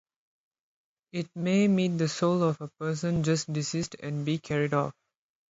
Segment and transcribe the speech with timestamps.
[1.11, 4.95] It may meet the soul of a person just deceased and be carried off.